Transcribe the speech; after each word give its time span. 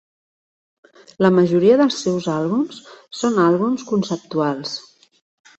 La 1.25 1.31
majoria 1.35 1.75
dels 1.81 1.99
seus 2.05 2.29
àlbums 2.37 2.81
són 3.21 3.39
àlbums 3.47 3.87
conceptuals. 3.93 4.77